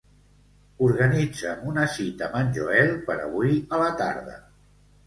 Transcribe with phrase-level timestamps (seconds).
[0.85, 4.43] Organitza'm una cita amb en Joel per avui a la tarda.